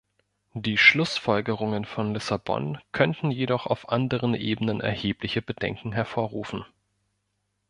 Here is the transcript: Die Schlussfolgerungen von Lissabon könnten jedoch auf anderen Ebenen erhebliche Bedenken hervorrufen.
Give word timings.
Die 0.55 0.79
Schlussfolgerungen 0.79 1.85
von 1.85 2.15
Lissabon 2.15 2.79
könnten 2.91 3.29
jedoch 3.29 3.67
auf 3.67 3.89
anderen 3.89 4.33
Ebenen 4.33 4.81
erhebliche 4.81 5.43
Bedenken 5.43 5.91
hervorrufen. 5.91 6.65